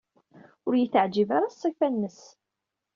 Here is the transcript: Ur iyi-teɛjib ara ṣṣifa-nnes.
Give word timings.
Ur 0.67 0.73
iyi-teɛjib 0.75 1.29
ara 1.35 1.53
ṣṣifa-nnes. 1.55 2.19